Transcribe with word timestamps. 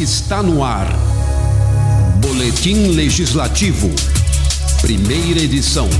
Está 0.00 0.42
no 0.42 0.64
ar. 0.64 0.88
Boletim 2.22 2.92
Legislativo. 2.92 3.90
Primeira 4.80 5.40
edição. 5.40 5.90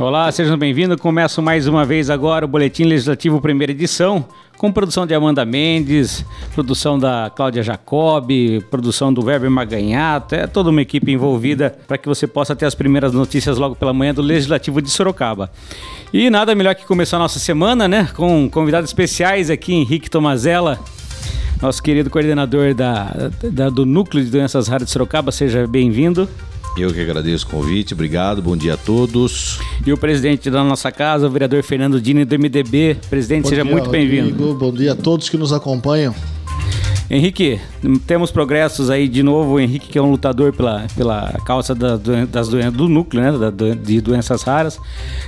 Olá, 0.00 0.32
sejam 0.32 0.56
bem-vindos. 0.56 0.98
Começo 0.98 1.42
mais 1.42 1.68
uma 1.68 1.84
vez 1.84 2.08
agora 2.08 2.46
o 2.46 2.48
Boletim 2.48 2.84
Legislativo 2.84 3.38
Primeira 3.38 3.70
Edição, 3.70 4.24
com 4.56 4.72
produção 4.72 5.06
de 5.06 5.12
Amanda 5.12 5.44
Mendes, 5.44 6.24
produção 6.54 6.98
da 6.98 7.30
Cláudia 7.36 7.62
Jacobi, 7.62 8.64
produção 8.70 9.12
do 9.12 9.22
Weber 9.22 9.50
Maganhato, 9.50 10.34
é 10.34 10.46
toda 10.46 10.70
uma 10.70 10.80
equipe 10.80 11.12
envolvida 11.12 11.76
para 11.86 11.98
que 11.98 12.08
você 12.08 12.26
possa 12.26 12.56
ter 12.56 12.64
as 12.64 12.74
primeiras 12.74 13.12
notícias 13.12 13.58
logo 13.58 13.76
pela 13.76 13.92
manhã 13.92 14.14
do 14.14 14.22
Legislativo 14.22 14.80
de 14.80 14.88
Sorocaba. 14.88 15.50
E 16.14 16.30
nada 16.30 16.54
melhor 16.54 16.74
que 16.74 16.86
começar 16.86 17.18
a 17.18 17.20
nossa 17.20 17.38
semana, 17.38 17.86
né, 17.86 18.08
com 18.16 18.48
convidados 18.48 18.88
especiais 18.88 19.50
aqui, 19.50 19.74
Henrique 19.74 20.08
Tomazella, 20.08 20.80
nosso 21.60 21.82
querido 21.82 22.08
coordenador 22.08 22.72
da, 22.72 23.30
da 23.52 23.68
do 23.68 23.84
Núcleo 23.84 24.24
de 24.24 24.30
Doenças 24.30 24.66
Raras 24.66 24.86
de 24.86 24.92
Sorocaba, 24.92 25.30
seja 25.30 25.66
bem-vindo. 25.66 26.26
Eu 26.76 26.92
que 26.94 27.00
agradeço 27.00 27.46
o 27.46 27.50
convite, 27.50 27.94
obrigado, 27.94 28.40
bom 28.40 28.56
dia 28.56 28.74
a 28.74 28.76
todos. 28.76 29.58
E 29.84 29.92
o 29.92 29.98
presidente 29.98 30.50
da 30.50 30.62
nossa 30.62 30.90
casa, 30.90 31.26
o 31.26 31.30
vereador 31.30 31.62
Fernando 31.62 32.00
Dini 32.00 32.24
do 32.24 32.38
MDB. 32.38 32.96
Presidente, 33.08 33.42
bom 33.42 33.48
seja 33.48 33.64
dia, 33.64 33.72
muito 33.72 33.90
bem-vindo. 33.90 34.54
Bom 34.54 34.72
dia 34.72 34.92
a 34.92 34.96
todos 34.96 35.28
que 35.28 35.36
nos 35.36 35.52
acompanham. 35.52 36.14
Henrique, 37.10 37.60
temos 38.06 38.30
progressos 38.30 38.88
aí 38.88 39.08
de 39.08 39.20
novo. 39.20 39.54
O 39.54 39.60
Henrique, 39.60 39.88
que 39.88 39.98
é 39.98 40.02
um 40.02 40.12
lutador 40.12 40.52
pela, 40.52 40.86
pela 40.96 41.32
causa 41.44 41.74
da, 41.74 41.96
das 41.96 42.48
doenças 42.48 42.72
do 42.72 42.88
núcleo, 42.88 43.20
né? 43.20 43.50
Da, 43.50 43.74
de 43.74 44.00
doenças 44.00 44.44
raras. 44.44 44.78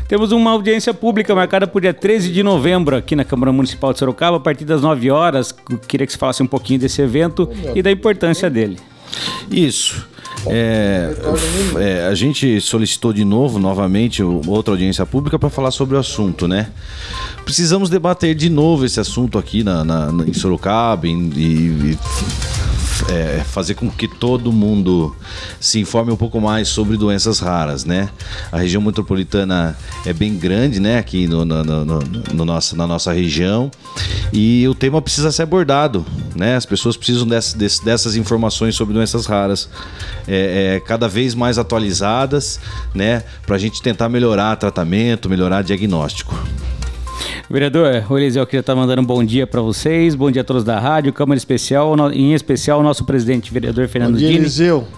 Temos 0.06 0.30
uma 0.30 0.52
audiência 0.52 0.94
pública 0.94 1.34
marcada 1.34 1.66
para 1.66 1.76
o 1.76 1.80
dia 1.80 1.92
13 1.92 2.30
de 2.30 2.40
novembro 2.44 2.94
aqui 2.96 3.16
na 3.16 3.24
Câmara 3.24 3.52
Municipal 3.52 3.92
de 3.92 3.98
Sorocaba, 3.98 4.36
a 4.36 4.40
partir 4.40 4.64
das 4.64 4.80
9 4.80 5.10
horas. 5.10 5.52
Queria 5.88 6.06
que 6.06 6.12
você 6.12 6.18
falasse 6.18 6.40
um 6.40 6.46
pouquinho 6.46 6.78
desse 6.78 7.02
evento 7.02 7.50
e 7.74 7.82
da 7.82 7.90
importância 7.90 8.48
dele. 8.48 8.78
Isso. 9.50 10.11
É, 10.46 11.14
é, 11.78 12.06
a 12.06 12.14
gente 12.14 12.60
solicitou 12.60 13.12
de 13.12 13.24
novo, 13.24 13.58
novamente, 13.58 14.22
outra 14.22 14.74
audiência 14.74 15.06
pública 15.06 15.38
para 15.38 15.50
falar 15.50 15.70
sobre 15.70 15.96
o 15.96 15.98
assunto, 15.98 16.48
né? 16.48 16.68
Precisamos 17.44 17.90
debater 17.90 18.34
de 18.34 18.48
novo 18.48 18.84
esse 18.84 19.00
assunto 19.00 19.38
aqui 19.38 19.62
na, 19.62 19.84
na 19.84 20.24
em 20.26 20.32
Sorocaba 20.32 21.06
e 21.06 21.98
é, 23.08 23.42
fazer 23.44 23.74
com 23.74 23.90
que 23.90 24.06
todo 24.06 24.52
mundo 24.52 25.14
se 25.60 25.80
informe 25.80 26.12
um 26.12 26.16
pouco 26.16 26.40
mais 26.40 26.68
sobre 26.68 26.96
doenças 26.96 27.40
raras, 27.40 27.84
né? 27.84 28.08
A 28.50 28.58
região 28.58 28.82
metropolitana 28.82 29.76
é 30.04 30.12
bem 30.12 30.36
grande, 30.36 30.80
né? 30.80 30.98
Aqui 30.98 31.26
no, 31.26 31.44
no, 31.44 31.64
no, 31.64 31.84
no 31.84 32.44
nossa, 32.44 32.76
na 32.76 32.86
nossa 32.86 33.12
região 33.12 33.70
e 34.32 34.66
o 34.68 34.74
tema 34.74 35.02
precisa 35.02 35.30
ser 35.30 35.42
abordado, 35.42 36.04
né? 36.34 36.56
As 36.56 36.66
pessoas 36.66 36.96
precisam 36.96 37.26
dessas, 37.26 37.78
dessas 37.80 38.16
informações 38.16 38.74
sobre 38.74 38.94
doenças 38.94 39.26
raras 39.26 39.68
é, 40.26 40.76
é, 40.76 40.80
cada 40.80 41.08
vez 41.08 41.34
mais 41.34 41.58
atualizadas, 41.58 42.60
né? 42.94 43.24
Para 43.46 43.56
a 43.56 43.58
gente 43.58 43.82
tentar 43.82 44.08
melhorar 44.08 44.56
tratamento, 44.56 45.28
melhorar 45.28 45.62
diagnóstico. 45.62 46.34
Vereador, 47.52 48.06
o 48.08 48.16
Eliseu 48.16 48.46
queria 48.46 48.60
estar 48.60 48.74
mandando 48.74 49.02
um 49.02 49.04
bom 49.04 49.22
dia 49.22 49.46
para 49.46 49.60
vocês, 49.60 50.14
bom 50.14 50.30
dia 50.30 50.40
a 50.40 50.44
todos 50.44 50.64
da 50.64 50.80
rádio, 50.80 51.12
Câmara 51.12 51.36
Especial, 51.36 51.94
em 52.10 52.32
especial 52.32 52.80
o 52.80 52.82
nosso 52.82 53.04
presidente, 53.04 53.52
vereador 53.52 53.86
Fernando 53.88 54.12
bom 54.12 54.18
dia, 54.18 54.28
Dini. 54.28 54.40
Eliseu. 54.40 54.88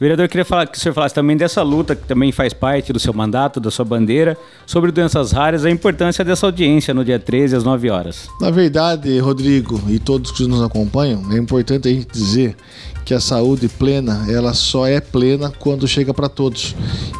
Vereador, 0.00 0.26
queria 0.26 0.44
falar, 0.44 0.66
que 0.66 0.76
o 0.76 0.80
senhor 0.80 0.92
falasse 0.94 1.14
também 1.14 1.36
dessa 1.36 1.62
luta, 1.62 1.94
que 1.94 2.04
também 2.04 2.32
faz 2.32 2.52
parte 2.52 2.92
do 2.92 2.98
seu 2.98 3.14
mandato, 3.14 3.60
da 3.60 3.70
sua 3.70 3.84
bandeira, 3.84 4.36
sobre 4.66 4.90
doenças 4.90 5.30
raras, 5.30 5.64
a 5.64 5.70
importância 5.70 6.24
dessa 6.24 6.44
audiência 6.44 6.92
no 6.92 7.04
dia 7.04 7.20
13, 7.20 7.54
às 7.54 7.62
9 7.62 7.88
horas. 7.88 8.26
Na 8.40 8.50
verdade, 8.50 9.16
Rodrigo 9.20 9.80
e 9.86 10.00
todos 10.00 10.32
que 10.32 10.44
nos 10.44 10.60
acompanham, 10.60 11.32
é 11.32 11.38
importante 11.38 11.86
a 11.86 11.92
gente 11.92 12.08
dizer 12.12 12.56
que 13.04 13.14
a 13.14 13.20
saúde 13.20 13.68
plena, 13.68 14.26
ela 14.28 14.54
só 14.54 14.88
é 14.88 15.00
plena 15.00 15.52
quando 15.56 15.86
chega 15.86 16.12
para 16.12 16.28
todos. 16.28 16.74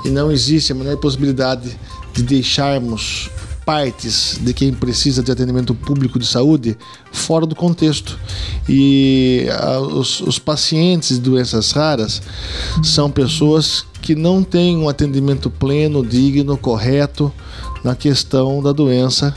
E 0.05 0.09
não 0.09 0.33
existe 0.33 0.73
a 0.73 0.75
menor 0.75 0.97
possibilidade 0.97 1.71
de 2.13 2.23
deixarmos 2.25 3.31
partes 3.65 4.39
de 4.41 4.53
quem 4.53 4.73
precisa 4.73 5.23
de 5.23 5.31
atendimento 5.31 5.75
público 5.75 6.19
de 6.19 6.27
saúde 6.27 6.77
fora 7.11 7.47
do 7.47 7.55
contexto. 7.55 8.19
E 8.69 9.47
a, 9.51 9.79
os, 9.81 10.21
os 10.21 10.39
pacientes 10.39 11.17
de 11.17 11.23
doenças 11.23 11.73
raras 11.73 12.23
são 12.83 13.11
pessoas 13.11 13.85
que 14.01 14.15
não 14.15 14.43
têm 14.43 14.77
um 14.77 14.89
atendimento 14.89 15.49
pleno, 15.49 16.05
digno, 16.05 16.57
correto 16.57 17.33
na 17.85 17.95
questão 17.95 18.63
da 18.63 18.73
doença 18.73 19.35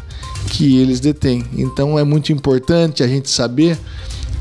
que 0.49 0.77
eles 0.77 0.99
detêm. 0.99 1.45
Então 1.53 1.97
é 1.97 2.03
muito 2.03 2.31
importante 2.31 3.03
a 3.03 3.07
gente 3.07 3.29
saber 3.29 3.77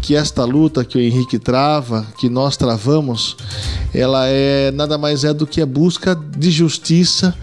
que 0.01 0.15
esta 0.15 0.45
luta 0.45 0.85
que 0.85 0.99
o 0.99 1.01
Henrique 1.01 1.39
trava, 1.39 2.07
que 2.19 2.29
nós 2.29 2.59
travamos, 2.59 3.37
ela 3.93 4.27
é 4.27 4.71
nada 4.71 4.99
mais 4.99 5.25
é 5.25 5.33
do 5.33 5.47
que 5.47 5.63
a 5.63 5.67
busca 5.67 6.15
de 6.15 6.51
justiça 6.51 7.35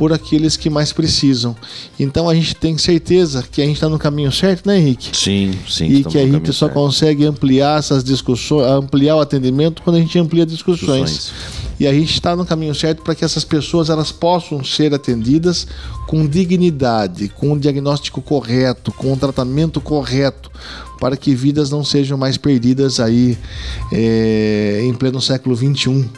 por 0.00 0.14
aqueles 0.14 0.56
que 0.56 0.70
mais 0.70 0.94
precisam. 0.94 1.54
Então 1.98 2.26
a 2.26 2.34
gente 2.34 2.56
tem 2.56 2.78
certeza 2.78 3.44
que 3.52 3.60
a 3.60 3.66
gente 3.66 3.74
está 3.74 3.86
no 3.86 3.98
caminho 3.98 4.32
certo, 4.32 4.66
né, 4.66 4.78
Henrique? 4.78 5.14
Sim, 5.14 5.52
sim. 5.68 5.84
E 5.88 6.02
que 6.02 6.16
a 6.16 6.26
gente 6.26 6.54
só 6.54 6.64
certo. 6.64 6.72
consegue 6.72 7.26
ampliar 7.26 7.78
essas 7.78 8.02
discussões, 8.02 8.66
ampliar 8.66 9.16
o 9.16 9.20
atendimento 9.20 9.82
quando 9.82 9.96
a 9.96 9.98
gente 9.98 10.18
amplia 10.18 10.46
discussões. 10.46 11.10
discussões. 11.10 11.60
E 11.78 11.86
a 11.86 11.92
gente 11.92 12.14
está 12.14 12.34
no 12.34 12.46
caminho 12.46 12.74
certo 12.74 13.02
para 13.02 13.14
que 13.14 13.26
essas 13.26 13.44
pessoas 13.44 13.90
elas 13.90 14.10
possam 14.10 14.64
ser 14.64 14.94
atendidas 14.94 15.66
com 16.06 16.26
dignidade, 16.26 17.28
com 17.28 17.52
um 17.52 17.58
diagnóstico 17.58 18.22
correto, 18.22 18.90
com 18.92 19.12
um 19.12 19.16
tratamento 19.18 19.82
correto, 19.82 20.50
para 20.98 21.14
que 21.14 21.34
vidas 21.34 21.68
não 21.68 21.84
sejam 21.84 22.16
mais 22.16 22.38
perdidas 22.38 23.00
aí 23.00 23.36
é, 23.92 24.80
em 24.82 24.94
pleno 24.94 25.20
século 25.20 25.54
21 25.54 26.08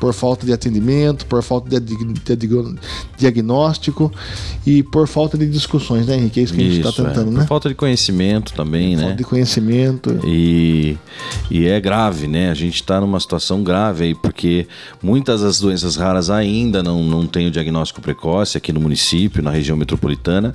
por 0.00 0.14
falta 0.14 0.46
de 0.46 0.52
atendimento, 0.52 1.26
por 1.26 1.42
falta 1.42 1.68
de, 1.80 1.94
de, 1.94 2.36
de 2.36 2.78
diagnóstico 3.16 4.12
e 4.66 4.82
por 4.82 5.08
falta 5.08 5.36
de 5.36 5.46
discussões, 5.46 6.06
né, 6.06 6.16
Henrique? 6.16 6.40
É 6.40 6.42
isso 6.44 6.54
que 6.54 6.62
isso, 6.62 6.70
a 6.70 6.74
gente 6.74 6.88
está 6.88 7.02
tentando, 7.02 7.28
é. 7.28 7.32
né? 7.32 7.40
Por 7.40 7.48
falta 7.48 7.68
de 7.68 7.74
conhecimento 7.74 8.52
também, 8.52 8.90
por 8.90 8.96
né? 8.96 9.02
Falta 9.02 9.16
de 9.16 9.24
conhecimento. 9.24 10.20
E, 10.24 10.96
e 11.50 11.66
é 11.66 11.80
grave, 11.80 12.26
né? 12.26 12.50
A 12.50 12.54
gente 12.54 12.76
está 12.76 13.00
numa 13.00 13.18
situação 13.20 13.62
grave 13.62 14.04
aí, 14.04 14.14
porque 14.14 14.66
muitas 15.02 15.40
das 15.40 15.58
doenças 15.58 15.96
raras 15.96 16.30
ainda 16.30 16.82
não, 16.82 17.02
não 17.02 17.26
têm 17.26 17.48
o 17.48 17.50
diagnóstico 17.50 18.00
precoce 18.00 18.56
aqui 18.56 18.72
no 18.72 18.80
município, 18.80 19.42
na 19.42 19.50
região 19.50 19.76
metropolitana, 19.76 20.54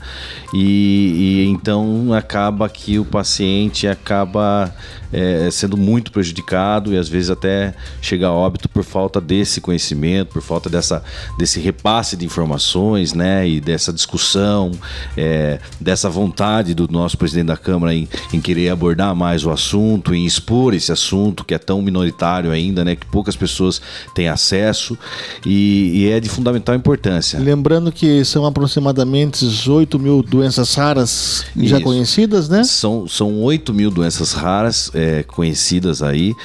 e, 0.54 1.44
e 1.44 1.46
então 1.50 2.14
acaba 2.14 2.70
que 2.70 3.00
o 3.00 3.06
paciente 3.06 3.88
acaba 3.88 4.74
é, 5.14 5.50
sendo 5.52 5.78
muito 5.78 6.12
prejudicado 6.12 6.92
e 6.94 6.98
às 6.98 7.08
vezes 7.08 7.30
até 7.30 7.75
chega 8.02 8.28
a 8.28 8.31
óbito 8.31 8.68
por 8.68 8.84
falta 8.84 9.22
desse 9.33 9.59
conhecimento, 9.59 10.27
por 10.33 10.44
falta 10.44 10.69
dessa, 10.69 11.03
desse 11.39 11.59
repasse 11.59 12.16
de 12.16 12.23
informações, 12.23 13.13
né? 13.13 13.49
E 13.49 13.59
dessa 13.59 13.91
discussão, 13.91 14.69
é, 15.17 15.59
dessa 15.81 16.07
vontade 16.07 16.75
do 16.75 16.88
nosso 16.88 17.17
presidente 17.17 17.47
da 17.47 17.57
Câmara 17.57 17.95
em, 17.95 18.07
em 18.31 18.39
querer 18.39 18.69
abordar 18.69 19.16
mais 19.16 19.44
o 19.44 19.49
assunto, 19.49 20.13
em 20.13 20.23
expor 20.23 20.75
esse 20.75 20.91
assunto 20.91 21.44
que 21.44 21.55
é 21.55 21.57
tão 21.57 21.81
minoritário 21.81 22.51
ainda, 22.51 22.85
né? 22.85 22.95
Que 22.95 23.07
poucas 23.07 23.35
pessoas 23.35 23.81
têm 24.13 24.27
acesso 24.27 24.95
e, 25.44 25.91
e 25.95 26.09
é 26.11 26.19
de 26.19 26.29
fundamental 26.29 26.75
importância. 26.75 27.39
Lembrando 27.39 27.91
que 27.91 28.23
são 28.23 28.45
aproximadamente 28.45 29.47
8 29.67 29.97
mil 29.97 30.21
doenças 30.21 30.75
raras 30.75 31.44
Isso. 31.55 31.69
já 31.69 31.81
conhecidas, 31.81 32.47
né? 32.47 32.63
São, 32.63 33.07
são 33.07 33.41
8 33.41 33.73
mil 33.73 33.89
doenças 33.89 34.33
raras 34.33 34.91
é, 34.94 35.23
conhecidas 35.23 36.03
aí 36.03 36.35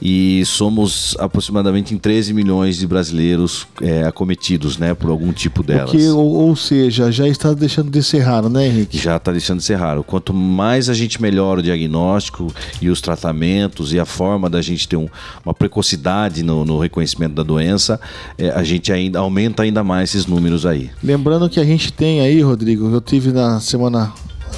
e 0.00 0.42
somos 0.46 1.14
aproximadamente 1.18 1.94
em 1.94 1.98
13 1.98 2.37
milhões 2.38 2.76
de 2.76 2.86
brasileiros 2.86 3.66
é, 3.82 4.04
acometidos, 4.04 4.78
né? 4.78 4.94
Por 4.94 5.10
algum 5.10 5.32
tipo 5.32 5.64
delas. 5.64 5.90
Que, 5.90 6.08
ou, 6.08 6.32
ou, 6.34 6.54
seja, 6.54 7.10
já 7.10 7.26
está 7.26 7.52
deixando 7.52 7.90
de 7.90 8.00
ser 8.00 8.20
raro, 8.20 8.48
né, 8.48 8.68
Henrique? 8.68 8.96
Já 8.96 9.16
está 9.16 9.32
deixando 9.32 9.58
de 9.58 9.64
ser 9.64 9.74
raro. 9.74 10.04
Quanto 10.04 10.32
mais 10.32 10.88
a 10.88 10.94
gente 10.94 11.20
melhora 11.20 11.58
o 11.58 11.62
diagnóstico 11.62 12.52
e 12.80 12.88
os 12.88 13.00
tratamentos 13.00 13.92
e 13.92 13.98
a 13.98 14.04
forma 14.04 14.48
da 14.48 14.62
gente 14.62 14.86
ter 14.86 14.96
um, 14.96 15.08
uma 15.44 15.52
precocidade 15.52 16.44
no, 16.44 16.64
no, 16.64 16.78
reconhecimento 16.78 17.34
da 17.34 17.42
doença, 17.42 18.00
é, 18.38 18.50
a 18.50 18.62
gente 18.62 18.92
ainda 18.92 19.18
aumenta 19.18 19.64
ainda 19.64 19.82
mais 19.82 20.10
esses 20.10 20.26
números 20.26 20.64
aí. 20.64 20.90
Lembrando 21.02 21.48
que 21.50 21.58
a 21.58 21.64
gente 21.64 21.92
tem 21.92 22.20
aí, 22.20 22.40
Rodrigo, 22.40 22.88
eu 22.88 23.00
tive 23.00 23.32
na 23.32 23.58
semana, 23.58 24.12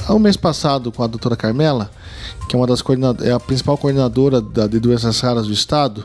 há 0.07 0.15
um 0.15 0.19
mês 0.19 0.37
passado 0.37 0.93
com 0.93 1.03
a 1.03 1.07
doutora 1.07 1.35
Carmela, 1.35 1.91
que 2.47 2.55
é 2.55 2.59
uma 2.59 2.67
das 2.67 2.85
é 3.23 3.33
a 3.33 3.41
principal 3.41 3.79
coordenadora 3.79 4.41
da, 4.41 4.67
de 4.67 4.79
doenças 4.79 5.19
raras 5.21 5.47
do 5.47 5.53
estado, 5.53 6.05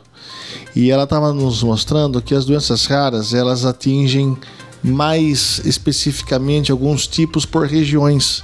e 0.75 0.92
ela 0.92 1.04
estava 1.04 1.33
nos 1.33 1.63
mostrando 1.63 2.22
que 2.22 2.33
as 2.36 2.45
doenças 2.45 2.86
raras 2.86 3.33
elas 3.33 3.66
atingem 3.66 4.38
mais 4.83 5.62
especificamente 5.66 6.72
alguns 6.72 7.07
tipos 7.07 7.45
por 7.45 7.66
regiões. 7.68 8.44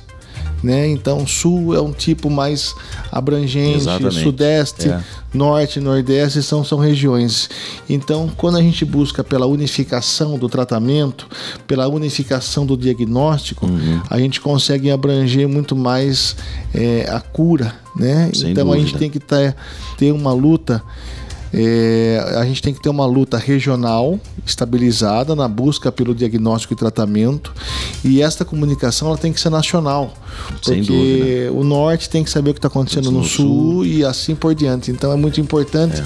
né? 0.63 0.87
Então, 0.87 1.25
sul 1.25 1.73
é 1.75 1.81
um 1.81 1.91
tipo 1.91 2.29
mais 2.29 2.75
abrangente, 3.11 3.77
Exatamente. 3.77 4.21
sudeste, 4.21 4.89
É. 4.89 5.01
norte, 5.33 5.79
nordeste 5.79 6.43
são, 6.43 6.63
são 6.63 6.77
regiões. 6.77 7.49
Então, 7.89 8.29
quando 8.37 8.57
a 8.57 8.61
gente 8.61 8.85
busca 8.85 9.23
pela 9.23 9.47
unificação 9.47 10.37
do 10.37 10.47
tratamento, 10.47 11.27
pela 11.65 11.87
unificação 11.87 12.63
do 12.63 12.77
diagnóstico, 12.77 13.65
Uhum. 13.65 14.01
a 14.07 14.19
gente 14.19 14.39
consegue 14.39 14.91
abranger 14.91 15.47
muito 15.47 15.75
mais 15.75 16.35
é, 16.75 17.09
a 17.09 17.19
cura, 17.19 17.73
né? 17.95 18.29
Sem 18.31 18.51
então 18.51 18.71
a 18.71 18.75
gente 18.75 18.93
dúvida. 18.93 18.99
tem 18.99 19.09
que 19.09 19.19
ter, 19.19 19.55
ter 19.97 20.11
uma 20.11 20.31
luta. 20.31 20.83
É, 21.53 22.35
a 22.37 22.45
gente 22.45 22.61
tem 22.61 22.73
que 22.73 22.81
ter 22.81 22.89
uma 22.89 23.05
luta 23.05 23.37
regional 23.37 24.19
estabilizada 24.45 25.35
na 25.35 25.47
busca 25.47 25.91
pelo 25.91 26.15
diagnóstico 26.15 26.73
e 26.73 26.77
tratamento 26.77 27.53
e 28.03 28.21
esta 28.21 28.45
comunicação 28.45 29.07
ela 29.09 29.17
tem 29.17 29.31
que 29.33 29.39
ser 29.39 29.49
nacional 29.49 30.13
Sem 30.61 30.83
porque 30.83 31.47
dúvida. 31.47 31.53
o 31.53 31.63
norte 31.63 32.09
tem 32.09 32.23
que 32.23 32.29
saber 32.29 32.51
o 32.51 32.53
que 32.53 32.59
está 32.59 32.67
acontecendo 32.67 33.11
no, 33.11 33.19
No 33.19 33.23
sul, 33.25 33.85
e 33.85 34.03
assim 34.03 34.35
por 34.35 34.55
diante. 34.55 34.91
Então 34.91 35.11
é 35.11 35.15
muito 35.15 35.39
importante 35.41 36.01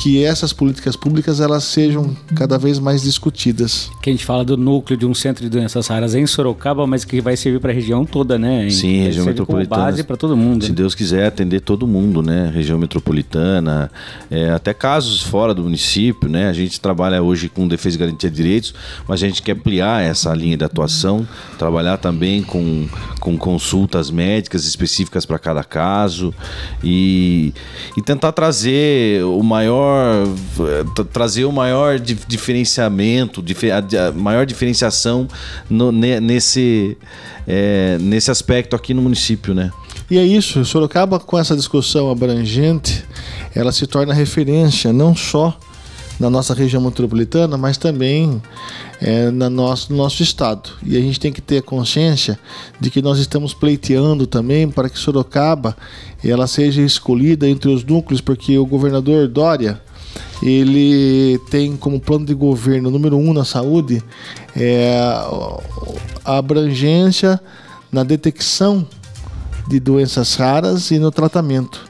que 0.00 0.22
essas 0.24 0.52
políticas 0.52 0.96
públicas 0.96 1.40
elas 1.40 1.64
sejam 1.64 2.14
cada 2.36 2.58
vez 2.58 2.78
mais 2.78 3.02
discutidas. 3.02 3.90
Que 4.02 4.10
a 4.10 4.12
gente 4.12 4.24
fala 4.24 4.44
do 4.44 4.56
núcleo 4.56 4.96
de 4.96 5.06
um 5.06 5.14
centro 5.14 5.42
de 5.42 5.50
doenças 5.50 5.86
raras 5.86 6.14
em 6.14 6.26
Sorocaba, 6.26 6.86
mas 6.86 7.04
que 7.04 7.20
vai 7.20 7.36
servir 7.36 7.60
para 7.60 7.70
a 7.72 7.74
região 7.74 8.04
toda, 8.04 8.38
né? 8.38 8.68
Sim, 8.70 8.98
Vai 8.98 9.06
região 9.06 9.26
metropolitana. 9.26 9.82
base 9.84 10.02
para 10.04 10.16
todo 10.16 10.36
mundo. 10.36 10.64
Se 10.64 10.70
né? 10.70 10.76
Deus 10.76 10.94
quiser 10.94 11.26
atender 11.26 11.60
todo 11.60 11.86
mundo, 11.86 12.22
né? 12.22 12.50
Região 12.54 12.78
metropolitana, 12.78 13.90
é, 14.30 14.50
até 14.50 14.72
casos 14.82 15.22
fora 15.22 15.54
do 15.54 15.62
município, 15.62 16.28
né? 16.28 16.48
A 16.48 16.52
gente 16.52 16.80
trabalha 16.80 17.22
hoje 17.22 17.48
com 17.48 17.68
defesa 17.68 17.94
e 17.96 18.00
garantia 18.00 18.28
de 18.28 18.34
direitos, 18.34 18.74
mas 19.06 19.22
a 19.22 19.26
gente 19.28 19.40
quer 19.40 19.52
ampliar 19.52 20.02
essa 20.02 20.34
linha 20.34 20.56
de 20.56 20.64
atuação, 20.64 21.24
trabalhar 21.56 21.98
também 21.98 22.42
com, 22.42 22.88
com 23.20 23.36
consultas 23.38 24.10
médicas 24.10 24.64
específicas 24.64 25.24
para 25.24 25.38
cada 25.38 25.62
caso 25.62 26.34
e, 26.82 27.54
e 27.96 28.02
tentar 28.02 28.32
trazer 28.32 29.22
o 29.24 29.40
maior 29.44 30.26
tra- 30.96 31.04
trazer 31.04 31.44
o 31.44 31.52
maior 31.52 32.00
di- 32.00 32.18
diferenciamento, 32.26 33.40
dife- 33.40 33.70
a, 33.70 33.80
maior 34.12 34.44
diferenciação 34.44 35.28
no- 35.70 35.92
ne- 35.92 36.18
nesse 36.18 36.98
é, 37.46 37.98
nesse 38.00 38.30
aspecto 38.32 38.74
aqui 38.74 38.92
no 38.94 39.02
município, 39.02 39.54
né? 39.54 39.70
E 40.12 40.18
é 40.18 40.22
isso, 40.26 40.62
Sorocaba 40.62 41.18
com 41.18 41.38
essa 41.38 41.56
discussão 41.56 42.10
abrangente, 42.10 43.02
ela 43.54 43.72
se 43.72 43.86
torna 43.86 44.12
referência 44.12 44.92
não 44.92 45.16
só 45.16 45.56
na 46.20 46.28
nossa 46.28 46.52
região 46.52 46.82
metropolitana, 46.82 47.56
mas 47.56 47.78
também 47.78 48.42
é, 49.00 49.30
na 49.30 49.48
nosso, 49.48 49.90
no 49.90 49.96
nosso 49.96 50.22
estado. 50.22 50.68
E 50.84 50.98
a 50.98 51.00
gente 51.00 51.18
tem 51.18 51.32
que 51.32 51.40
ter 51.40 51.62
consciência 51.62 52.38
de 52.78 52.90
que 52.90 53.00
nós 53.00 53.18
estamos 53.18 53.54
pleiteando 53.54 54.26
também 54.26 54.68
para 54.68 54.90
que 54.90 54.98
Sorocaba 54.98 55.74
ela 56.22 56.46
seja 56.46 56.82
escolhida 56.82 57.48
entre 57.48 57.70
os 57.70 57.82
núcleos, 57.82 58.20
porque 58.20 58.58
o 58.58 58.66
governador 58.66 59.26
Dória 59.26 59.80
ele 60.42 61.40
tem 61.50 61.74
como 61.74 61.98
plano 61.98 62.26
de 62.26 62.34
governo 62.34 62.90
número 62.90 63.16
um 63.16 63.32
na 63.32 63.46
saúde 63.46 64.02
é, 64.54 64.94
a 66.22 66.36
abrangência 66.36 67.40
na 67.90 68.04
detecção 68.04 68.86
de 69.68 69.80
doenças 69.80 70.34
raras 70.34 70.90
e 70.90 70.98
no 70.98 71.10
tratamento. 71.10 71.84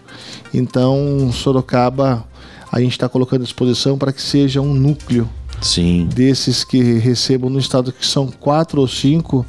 Então, 0.53 1.31
Sorocaba, 1.33 2.25
a 2.71 2.81
gente 2.81 2.93
está 2.93 3.09
colocando 3.09 3.43
à 3.43 3.45
disposição 3.45 3.99
para 3.99 4.13
que 4.13 4.23
seja 4.23 4.61
um 4.61 4.75
núcleo 4.75 5.29
Sim. 5.61 6.09
desses 6.15 6.65
que 6.65 6.81
recebam 6.99 7.51
no 7.51 7.59
estado, 7.59 7.93
que 7.93 8.07
são 8.07 8.29
quatro 8.29 8.81
ou 8.81 8.89
cinco 8.89 9.47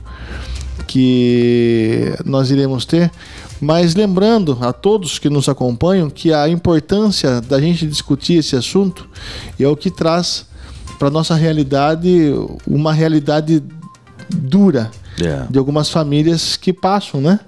que 0.88 2.14
nós 2.26 2.52
iremos 2.52 2.86
ter. 2.86 3.12
Mas 3.60 3.96
lembrando 3.96 4.58
a 4.62 4.74
todos 4.74 5.18
que 5.18 5.30
nos 5.30 5.48
acompanham 5.48 6.10
que 6.10 6.34
a 6.34 6.50
importância 6.50 7.40
da 7.40 7.60
gente 7.62 7.88
discutir 7.88 8.40
esse 8.40 8.56
assunto 8.56 9.08
é 9.60 9.68
o 9.68 9.76
que 9.76 9.90
traz 9.90 10.46
para 11.00 11.10
nossa 11.10 11.36
realidade 11.36 12.34
uma 12.68 12.94
realidade 12.94 13.64
dura 14.30 14.92
De 15.50 15.60
algumas 15.60 15.90
famílias 15.90 16.58
que 16.58 16.74
passam, 16.74 17.22
né? 17.22 17.40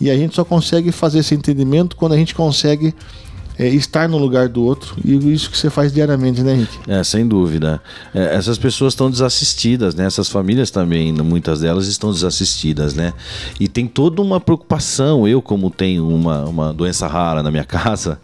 E 0.00 0.10
a 0.10 0.16
gente 0.16 0.34
só 0.34 0.44
consegue 0.44 0.92
fazer 0.92 1.20
esse 1.20 1.34
entendimento 1.34 1.96
quando 1.96 2.12
a 2.12 2.16
gente 2.16 2.34
consegue 2.34 2.94
é, 3.58 3.68
estar 3.68 4.08
no 4.08 4.16
lugar 4.16 4.48
do 4.48 4.62
outro. 4.62 4.94
E 5.04 5.14
isso 5.32 5.50
que 5.50 5.58
você 5.58 5.68
faz 5.68 5.92
diariamente, 5.92 6.42
né, 6.42 6.54
Henrique? 6.54 6.78
É, 6.86 7.02
sem 7.02 7.26
dúvida. 7.26 7.82
É, 8.14 8.36
essas 8.36 8.56
pessoas 8.56 8.92
estão 8.92 9.10
desassistidas, 9.10 9.94
né? 9.94 10.06
Essas 10.06 10.28
famílias 10.28 10.70
também, 10.70 11.12
muitas 11.12 11.60
delas 11.60 11.88
estão 11.88 12.12
desassistidas, 12.12 12.94
né? 12.94 13.12
E 13.58 13.66
tem 13.66 13.86
toda 13.86 14.22
uma 14.22 14.40
preocupação. 14.40 15.26
Eu, 15.26 15.42
como 15.42 15.70
tenho 15.70 16.08
uma, 16.08 16.44
uma 16.44 16.72
doença 16.72 17.06
rara 17.06 17.42
na 17.42 17.50
minha 17.50 17.64
casa, 17.66 18.20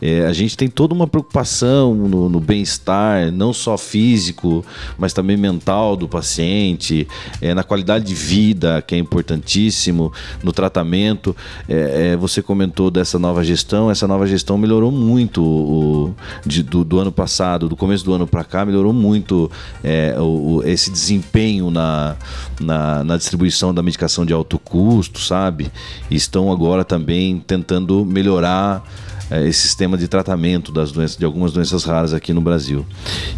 é, 0.00 0.24
a 0.26 0.32
gente 0.32 0.56
tem 0.56 0.68
toda 0.68 0.94
uma 0.94 1.06
preocupação 1.06 1.94
no, 1.94 2.28
no 2.28 2.40
bem-estar, 2.40 3.32
não 3.32 3.52
só 3.52 3.76
físico, 3.76 4.64
mas 4.96 5.12
também 5.12 5.36
mental 5.36 5.96
do 5.96 6.06
paciente, 6.08 7.08
é, 7.40 7.54
na 7.54 7.64
qualidade 7.64 8.04
de 8.04 8.14
vida, 8.14 8.82
que 8.82 8.94
é 8.94 8.98
importantíssimo, 8.98 10.12
no 10.42 10.52
tratamento. 10.52 11.34
É, 11.68 12.12
é, 12.12 12.16
você 12.16 12.40
comentou 12.40 12.90
dessa 12.90 13.18
nova 13.18 13.42
gestão, 13.42 13.90
essa 13.90 14.06
nova 14.06 14.26
gestão 14.26 14.56
melhorou 14.56 14.75
muito 14.92 15.42
o, 15.42 16.14
de- 16.44 16.62
do, 16.62 16.84
do 16.84 16.98
ano 16.98 17.10
passado, 17.12 17.68
do 17.68 17.76
começo 17.76 18.04
do 18.04 18.12
ano 18.12 18.26
para 18.26 18.44
cá, 18.44 18.64
melhorou 18.64 18.92
muito 18.92 19.50
é, 19.82 20.14
o- 20.18 20.62
esse 20.64 20.90
desempenho 20.90 21.70
na, 21.70 22.16
na, 22.60 23.04
na 23.04 23.16
distribuição 23.16 23.72
da 23.74 23.82
medicação 23.82 24.24
de 24.26 24.32
alto 24.32 24.58
custo, 24.58 25.20
sabe? 25.20 25.70
E 26.10 26.14
estão 26.16 26.50
agora 26.52 26.84
também 26.84 27.38
tentando 27.46 28.04
melhorar 28.04 28.82
é, 29.30 29.46
esse 29.46 29.60
sistema 29.60 29.96
de 29.96 30.08
tratamento 30.08 30.70
das 30.70 30.92
doenças, 30.92 31.16
de 31.16 31.24
algumas 31.24 31.52
doenças 31.52 31.84
raras 31.84 32.14
aqui 32.14 32.32
no 32.32 32.40
Brasil. 32.40 32.86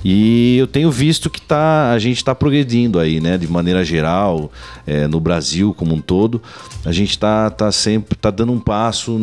E 0.04 0.56
eu 0.58 0.66
tenho 0.66 0.90
visto 0.90 1.30
que 1.30 1.40
tá, 1.40 1.92
a 1.92 1.98
gente 1.98 2.18
está 2.18 2.34
progredindo 2.34 2.98
aí, 2.98 3.20
né? 3.20 3.38
De 3.38 3.48
maneira 3.48 3.84
geral, 3.84 4.50
é, 4.86 5.06
no 5.06 5.20
Brasil 5.20 5.74
como 5.74 5.94
um 5.94 6.00
todo, 6.00 6.42
a 6.84 6.92
gente 6.92 7.10
está 7.10 7.50
tá 7.50 7.72
sempre 7.72 8.16
tá 8.16 8.30
dando 8.30 8.52
um 8.52 8.60
passo 8.60 9.18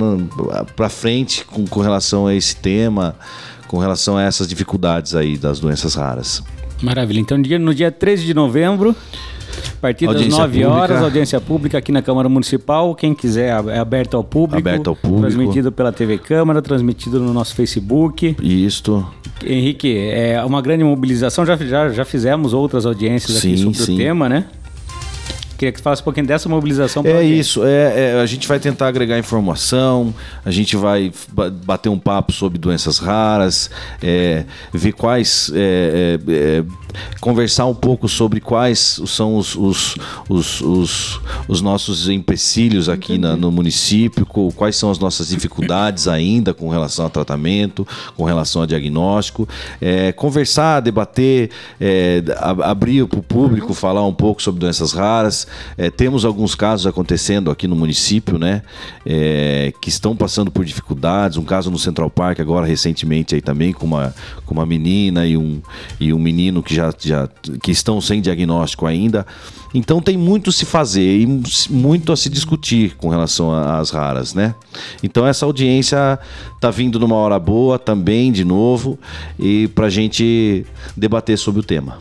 para 0.75 0.89
frente 0.89 1.45
com, 1.45 1.65
com 1.65 1.79
relação 1.81 2.27
a 2.27 2.33
esse 2.33 2.55
tema, 2.55 3.15
com 3.67 3.77
relação 3.77 4.17
a 4.17 4.23
essas 4.23 4.47
dificuldades 4.47 5.15
aí 5.15 5.37
das 5.37 5.59
doenças 5.59 5.95
raras. 5.95 6.43
Maravilha. 6.81 7.19
Então, 7.19 7.37
no 7.37 7.73
dia 7.73 7.91
13 7.91 8.25
de 8.25 8.33
novembro, 8.33 8.95
partir 9.85 10.07
das 10.07 10.15
Audiência 10.15 10.39
9 10.39 10.65
horas, 10.65 10.79
pública. 10.87 11.03
audiência 11.03 11.41
pública 11.41 11.77
aqui 11.77 11.91
na 11.91 12.01
Câmara 12.01 12.27
Municipal. 12.27 12.95
Quem 12.95 13.13
quiser, 13.13 13.49
é 13.67 13.77
aberto 13.77 14.17
ao 14.17 14.23
público. 14.23 14.67
Aberto 14.67 14.89
ao 14.89 14.95
público. 14.95 15.21
Transmitido 15.21 15.71
pela 15.71 15.91
TV 15.91 16.17
Câmara, 16.17 16.59
transmitido 16.61 17.19
no 17.19 17.31
nosso 17.31 17.53
Facebook. 17.53 18.35
Isto, 18.41 19.07
Henrique, 19.45 19.95
é 19.95 20.43
uma 20.43 20.61
grande 20.61 20.83
mobilização. 20.83 21.45
Já, 21.45 21.55
já, 21.55 21.89
já 21.89 22.03
fizemos 22.03 22.51
outras 22.53 22.85
audiências 22.85 23.37
aqui 23.37 23.57
Sim, 23.57 23.63
sobre 23.63 23.77
sim. 23.77 23.93
o 23.93 23.97
tema, 23.97 24.27
né? 24.27 24.45
Queria 25.57 25.71
que 25.71 25.77
você 25.79 25.83
falasse 25.83 26.01
um 26.01 26.05
pouquinho 26.05 26.27
dessa 26.27 26.49
mobilização. 26.49 27.03
É 27.05 27.23
isso, 27.23 27.63
é, 27.63 28.11
é, 28.15 28.21
a 28.21 28.25
gente 28.25 28.47
vai 28.47 28.59
tentar 28.59 28.87
agregar 28.87 29.17
informação, 29.17 30.13
a 30.43 30.51
gente 30.51 30.75
vai 30.75 31.11
ba- 31.31 31.49
bater 31.49 31.89
um 31.89 31.97
papo 31.99 32.33
sobre 32.33 32.57
doenças 32.57 32.97
raras, 32.97 33.69
é, 34.01 34.43
ver 34.73 34.91
quais. 34.93 35.51
é, 35.53 36.19
é, 36.27 36.31
é, 36.31 36.63
conversar 37.19 37.65
um 37.65 37.75
pouco 37.75 38.07
sobre 38.07 38.39
quais 38.39 39.01
são 39.05 39.35
os, 39.35 39.53
os, 39.55 39.95
os, 40.29 40.61
os, 40.61 41.21
os 41.45 41.61
nossos 41.61 42.07
empecilhos 42.07 42.87
aqui 42.87 43.17
na- 43.17 43.35
no 43.35 43.51
município, 43.51 44.25
quais 44.25 44.77
são 44.77 44.89
as 44.89 44.97
nossas 44.97 45.27
dificuldades 45.27 46.07
ainda 46.07 46.53
com 46.53 46.69
relação 46.69 47.05
a 47.05 47.09
tratamento, 47.09 47.85
com 48.15 48.23
relação 48.23 48.61
a 48.61 48.65
diagnóstico. 48.65 49.47
É, 49.81 50.13
conversar, 50.13 50.79
debater, 50.79 51.49
abrir 52.63 53.05
para 53.07 53.19
o 53.19 53.23
público, 53.23 53.73
falar 53.73 54.05
um 54.05 54.13
pouco 54.13 54.41
sobre 54.41 54.59
doenças 54.61 54.93
raras. 54.93 55.44
É, 55.77 55.89
temos 55.89 56.25
alguns 56.25 56.55
casos 56.55 56.87
acontecendo 56.87 57.51
aqui 57.51 57.67
no 57.67 57.75
município, 57.75 58.37
né? 58.37 58.61
é, 59.05 59.71
que 59.79 59.89
estão 59.89 60.15
passando 60.15 60.49
por 60.49 60.65
dificuldades. 60.65 61.37
Um 61.37 61.43
caso 61.43 61.69
no 61.69 61.77
Central 61.77 62.09
Park 62.09 62.39
agora 62.39 62.65
recentemente 62.65 63.35
aí 63.35 63.41
também 63.41 63.71
com 63.71 63.85
uma, 63.85 64.15
com 64.45 64.53
uma 64.55 64.65
menina 64.65 65.25
e 65.27 65.37
um, 65.37 65.61
e 65.99 66.11
um 66.11 66.19
menino 66.19 66.63
que 66.63 66.73
já, 66.73 66.91
já 66.99 67.29
que 67.61 67.71
estão 67.71 68.01
sem 68.01 68.19
diagnóstico 68.19 68.85
ainda. 68.85 69.25
Então 69.73 70.01
tem 70.01 70.17
muito 70.17 70.49
a 70.49 70.53
se 70.53 70.65
fazer 70.65 71.19
e 71.19 71.27
muito 71.69 72.11
a 72.11 72.17
se 72.17 72.29
discutir 72.29 72.95
com 72.95 73.09
relação 73.09 73.53
às 73.53 73.89
raras, 73.89 74.33
né? 74.33 74.55
Então 75.03 75.27
essa 75.27 75.45
audiência 75.45 76.17
tá 76.61 76.71
vindo 76.71 76.97
numa 76.97 77.15
hora 77.15 77.37
boa 77.37 77.77
também 77.77 78.31
de 78.31 78.45
novo 78.45 78.97
e 79.37 79.67
para 79.69 79.89
gente 79.89 80.65
debater 80.95 81.37
sobre 81.37 81.59
o 81.59 81.63
tema. 81.63 81.99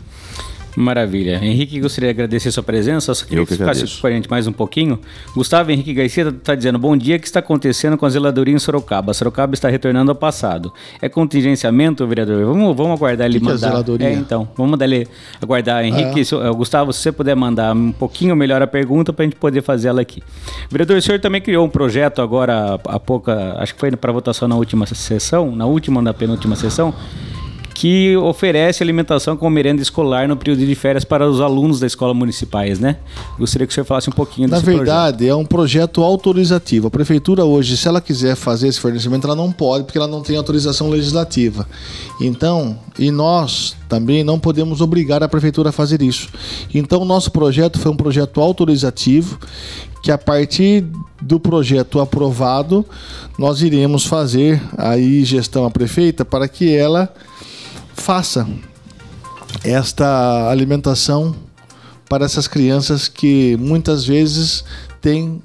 Maravilha. 0.75 1.39
Henrique, 1.43 1.79
gostaria 1.79 2.09
de 2.13 2.19
agradecer 2.19 2.49
a 2.49 2.51
sua 2.51 2.63
presença. 2.63 3.13
Só 3.13 3.23
queria 3.25 3.41
Eu 3.41 3.45
que 3.47 3.55
ficasse 3.55 3.85
com 4.01 4.07
a 4.07 4.11
gente 4.11 4.29
mais 4.29 4.45
um 4.45 4.51
pouquinho. 4.51 4.99
Gustavo 5.33 5.71
Henrique 5.71 5.93
Garcia 5.93 6.27
está 6.29 6.53
dizendo: 6.53 6.77
Bom 6.77 6.97
dia, 6.97 7.15
o 7.15 7.19
que 7.19 7.25
está 7.27 7.39
acontecendo 7.39 7.97
com 7.97 8.05
a 8.05 8.09
zeladoria 8.09 8.53
em 8.53 8.59
Sorocaba? 8.59 9.13
Sorocaba 9.13 9.53
está 9.53 9.69
retornando 9.69 10.11
ao 10.11 10.15
passado. 10.15 10.73
É 11.01 11.07
contingenciamento, 11.07 12.05
vereador? 12.05 12.45
Vamos, 12.45 12.75
vamos 12.75 12.93
aguardar 12.99 13.25
ele 13.27 13.39
Que 13.39 13.45
que 13.45 13.51
é 13.51 13.53
mandar. 13.53 13.67
zeladoria? 13.69 14.07
É, 14.09 14.13
então. 14.13 14.47
Vamos 14.57 14.71
mandar 14.71 14.85
ele 14.85 15.07
aguardar. 15.41 15.83
Henrique, 15.85 16.21
Ah. 16.21 16.25
se- 16.25 16.35
eh, 16.35 16.49
Gustavo, 16.51 16.91
se 16.91 16.99
você 16.99 17.11
puder 17.11 17.35
mandar 17.35 17.73
um 17.75 17.91
pouquinho 17.91 18.35
melhor 18.35 18.61
a 18.61 18.67
pergunta 18.67 19.13
para 19.13 19.23
a 19.23 19.27
gente 19.27 19.37
poder 19.37 19.61
fazer 19.61 19.87
ela 19.87 20.01
aqui. 20.01 20.21
Vereador, 20.69 20.97
o 20.97 21.01
senhor 21.01 21.19
também 21.19 21.41
criou 21.41 21.65
um 21.65 21.69
projeto 21.69 22.21
agora 22.21 22.79
há 22.85 22.99
pouca, 22.99 23.55
acho 23.59 23.73
que 23.73 23.79
foi 23.79 23.91
para 23.95 24.11
votação 24.11 24.47
na 24.47 24.55
última 24.55 24.85
sessão, 24.85 25.55
na 25.55 25.65
última 25.65 25.97
ou 25.99 26.03
na 26.03 26.13
penúltima 26.13 26.55
sessão, 26.55 26.93
que 27.75 28.15
oferece 28.15 28.81
alimentação 28.81 29.35
com 29.35 29.49
merenda 29.49 29.81
escolar 29.81 30.29
no 30.29 30.37
período 30.37 30.65
de 30.65 30.75
férias 30.75 31.03
para 31.03 31.29
os 31.29 31.41
alunos 31.41 31.77
da 31.77 31.85
escola 31.85 32.13
municipais, 32.13 32.79
né? 32.79 32.95
Gostaria 33.37 33.67
que 33.67 33.71
o 33.71 33.73
senhor 33.73 33.85
falasse 33.85 34.09
um 34.09 34.13
pouquinho 34.13 34.47
Na 34.47 34.55
desse 34.55 34.63
projeto. 34.63 34.85
verdade, 34.85 35.27
é 35.27 35.35
um 35.35 35.45
projeto 35.45 36.01
autorizativo. 36.01 36.87
A 36.87 36.89
prefeitura 36.89 37.43
hoje, 37.43 37.75
se 37.75 37.85
ela 37.85 37.99
quiser 37.99 38.37
fazer 38.37 38.69
esse 38.69 38.79
fornecimento, 38.79 39.27
ela 39.27 39.35
não 39.35 39.51
pode, 39.51 39.83
porque 39.83 39.97
ela 39.97 40.07
não 40.07 40.21
tem 40.21 40.37
autorização 40.37 40.89
legislativa. 40.89 41.67
Então, 42.21 42.79
e 42.97 43.11
nós 43.11 43.75
também 43.89 44.23
não 44.23 44.39
podemos 44.39 44.79
obrigar 44.79 45.21
a 45.21 45.27
prefeitura 45.27 45.67
a 45.67 45.73
fazer 45.73 46.01
isso. 46.01 46.29
Então, 46.73 47.01
o 47.01 47.05
nosso 47.05 47.29
projeto 47.29 47.77
foi 47.77 47.91
um 47.91 47.97
projeto 47.97 48.39
autorizativo, 48.39 49.37
que 50.01 50.13
a 50.13 50.17
partir 50.17 50.85
do 51.21 51.41
projeto 51.41 51.99
aprovado, 51.99 52.85
nós 53.37 53.61
iremos 53.61 54.05
fazer 54.05 54.61
aí 54.77 55.25
gestão 55.25 55.65
à 55.65 55.69
prefeita 55.69 56.23
para 56.23 56.47
que 56.47 56.73
ela 56.73 57.11
faça 57.95 58.47
esta 59.63 60.49
alimentação 60.49 61.35
para 62.07 62.25
essas 62.25 62.47
crianças 62.47 63.07
que 63.07 63.57
muitas 63.57 64.05
vezes 64.05 64.63
têm 65.01 65.41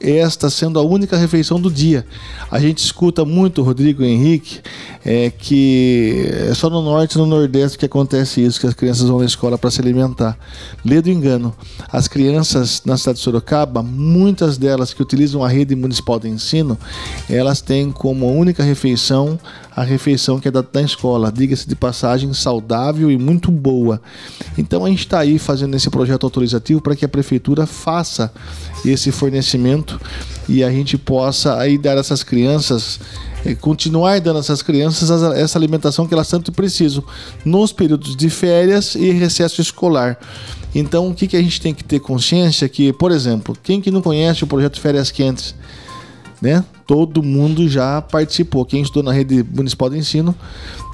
esta 0.00 0.50
sendo 0.50 0.78
a 0.78 0.82
única 0.82 1.16
refeição 1.16 1.60
do 1.60 1.70
dia. 1.70 2.06
A 2.50 2.60
gente 2.60 2.78
escuta 2.78 3.24
muito, 3.24 3.62
Rodrigo 3.62 4.02
Henrique, 4.04 4.60
é, 5.04 5.30
que 5.30 6.28
é 6.50 6.54
só 6.54 6.68
no 6.68 6.82
norte 6.82 7.14
e 7.14 7.18
no 7.18 7.26
nordeste 7.26 7.78
que 7.78 7.86
acontece 7.86 8.44
isso, 8.44 8.60
que 8.60 8.66
as 8.66 8.74
crianças 8.74 9.08
vão 9.08 9.20
na 9.20 9.24
escola 9.24 9.56
para 9.56 9.70
se 9.70 9.80
alimentar. 9.80 10.38
Lê 10.84 11.00
do 11.00 11.10
engano. 11.10 11.54
As 11.90 12.06
crianças 12.06 12.82
na 12.84 12.96
cidade 12.96 13.18
de 13.18 13.24
Sorocaba, 13.24 13.82
muitas 13.82 14.58
delas 14.58 14.92
que 14.92 15.02
utilizam 15.02 15.42
a 15.42 15.48
rede 15.48 15.74
municipal 15.74 16.20
de 16.20 16.28
ensino, 16.28 16.78
elas 17.28 17.60
têm 17.60 17.90
como 17.90 18.30
única 18.30 18.62
refeição 18.62 19.38
a 19.76 19.82
refeição 19.82 20.38
que 20.38 20.46
é 20.46 20.50
dada 20.50 20.68
na 20.72 20.82
escola, 20.82 21.32
diga-se 21.32 21.68
de 21.68 21.74
passagem, 21.74 22.32
saudável 22.32 23.10
e 23.10 23.18
muito 23.18 23.50
boa. 23.50 24.00
Então 24.56 24.84
a 24.84 24.88
gente 24.88 25.00
está 25.00 25.20
aí 25.20 25.38
fazendo 25.38 25.74
esse 25.74 25.90
projeto 25.90 26.24
autorizativo 26.24 26.80
para 26.80 26.94
que 26.94 27.04
a 27.04 27.08
prefeitura 27.08 27.66
faça 27.66 28.32
esse 28.84 29.10
fornecimento 29.10 30.00
e 30.48 30.62
a 30.62 30.70
gente 30.70 30.96
possa 30.96 31.58
aí 31.58 31.76
dar 31.76 31.96
essas 31.96 32.22
crianças 32.22 33.00
eh, 33.44 33.54
continuar 33.54 34.20
dando 34.20 34.38
essas 34.38 34.62
crianças 34.62 35.10
essa 35.36 35.58
alimentação 35.58 36.06
que 36.06 36.14
elas 36.14 36.28
tanto 36.28 36.52
precisam 36.52 37.02
nos 37.44 37.72
períodos 37.72 38.14
de 38.14 38.30
férias 38.30 38.94
e 38.94 39.10
recesso 39.10 39.60
escolar. 39.60 40.18
Então, 40.74 41.08
o 41.08 41.14
que, 41.14 41.28
que 41.28 41.36
a 41.36 41.42
gente 41.42 41.60
tem 41.60 41.72
que 41.72 41.84
ter 41.84 42.00
consciência 42.00 42.68
que, 42.68 42.92
por 42.92 43.12
exemplo, 43.12 43.56
quem 43.62 43.80
que 43.80 43.92
não 43.92 44.02
conhece 44.02 44.42
o 44.42 44.46
projeto 44.46 44.80
Férias 44.80 45.10
Quentes, 45.10 45.54
né? 46.44 46.62
Todo 46.86 47.22
mundo 47.22 47.66
já 47.66 48.02
participou. 48.02 48.66
Quem 48.66 48.82
estudou 48.82 49.02
na 49.02 49.12
rede 49.12 49.42
municipal 49.42 49.88
de 49.88 49.96
ensino, 49.96 50.36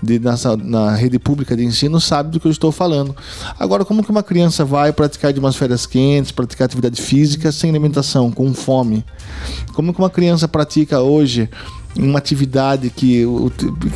de, 0.01 0.21
na, 0.21 0.37
na 0.63 0.95
rede 0.95 1.19
pública 1.19 1.57
de 1.57 1.65
ensino, 1.65 2.01
sabe 2.01 2.31
do 2.31 2.39
que 2.39 2.47
eu 2.47 2.53
estou 2.53 2.71
falando. 2.71 3.15
Agora, 3.59 3.85
como 3.85 4.05
que 4.05 4.11
uma 4.11 4.23
criança 4.23 4.65
vai 4.65 4.93
praticar 4.93 5.33
de 5.33 5.41
umas 5.41 5.57
férias 5.57 5.87
quentes, 5.87 6.31
praticar 6.31 6.67
atividade 6.67 7.03
física 7.03 7.51
sem 7.51 7.69
alimentação, 7.69 8.31
com 8.31 8.55
fome? 8.55 9.05
Como 9.75 9.93
que 9.93 9.99
uma 9.99 10.09
criança 10.09 10.47
pratica 10.47 11.01
hoje 11.01 11.51
uma 11.97 12.21
atividade 12.21 12.89
que, 12.89 13.25